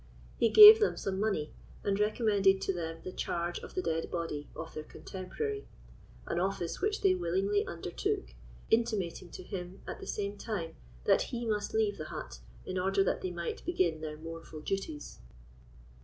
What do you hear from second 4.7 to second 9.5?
their contemporary, an office which they willingly undertook; intimating to